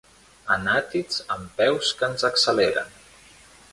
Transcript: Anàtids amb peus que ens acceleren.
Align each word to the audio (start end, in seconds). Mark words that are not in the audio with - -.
Anàtids 0.53 1.19
amb 1.35 1.53
peus 1.59 1.93
que 1.99 2.09
ens 2.09 2.27
acceleren. 2.31 2.89